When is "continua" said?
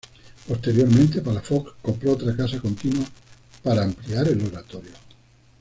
2.59-3.05